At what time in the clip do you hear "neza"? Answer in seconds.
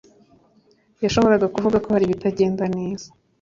2.77-3.07